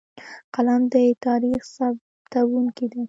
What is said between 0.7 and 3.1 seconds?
د تاریخ ثبتونکی دی.